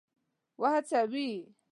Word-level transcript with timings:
وهڅوي. 0.61 1.31